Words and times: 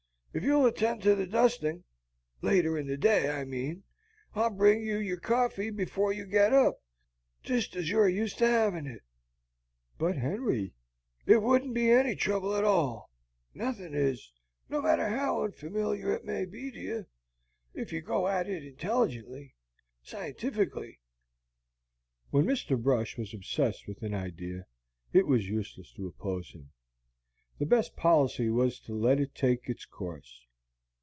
If 0.33 0.43
you'll 0.45 0.65
attend 0.65 1.01
to 1.03 1.13
the 1.13 1.27
dusting 1.27 1.83
later 2.41 2.77
in 2.77 2.87
the 2.87 2.95
day, 2.95 3.29
I 3.29 3.43
mean 3.43 3.83
I'll 4.33 4.49
bring 4.49 4.81
you 4.81 4.95
your 4.97 5.19
coffee 5.19 5.69
before 5.69 6.13
you 6.13 6.25
get 6.25 6.53
up, 6.53 6.81
just 7.43 7.75
as 7.75 7.89
you're 7.89 8.07
used 8.07 8.37
to 8.37 8.47
having 8.47 8.85
it." 8.87 9.01
"But, 9.97 10.15
Henry" 10.15 10.73
"It 11.25 11.41
won't 11.41 11.73
be 11.73 11.91
any 11.91 12.15
trouble 12.15 12.55
at 12.55 12.63
all. 12.63 13.11
Nothing 13.53 13.93
is, 13.93 14.31
no 14.69 14.81
matter 14.81 15.09
how 15.09 15.43
unfamiliar 15.43 16.13
it 16.13 16.23
may 16.23 16.45
be 16.45 16.71
to 16.71 16.79
you, 16.79 17.07
if 17.73 17.91
you 17.91 17.99
go 18.01 18.25
at 18.29 18.47
it 18.47 18.63
intelligently, 18.63 19.55
scientifically." 20.01 21.01
When 22.29 22.45
Mr. 22.45 22.81
Brush 22.81 23.17
was 23.17 23.33
obsessed 23.33 23.85
with 23.85 24.01
an 24.01 24.13
idea, 24.13 24.65
it 25.11 25.27
was 25.27 25.49
useless 25.49 25.91
to 25.97 26.07
oppose 26.07 26.51
him. 26.51 26.71
The 27.59 27.65
best 27.67 27.95
policy 27.95 28.49
was 28.49 28.79
to 28.79 28.95
let 28.95 29.19
it 29.19 29.35
take 29.35 29.69
its 29.69 29.85
course. 29.85 30.47